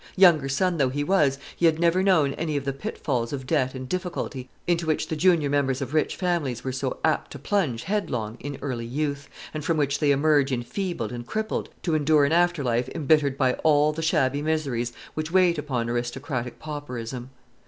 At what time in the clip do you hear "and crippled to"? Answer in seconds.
11.11-11.93